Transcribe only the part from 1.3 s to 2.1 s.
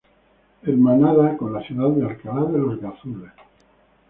con la ciudad de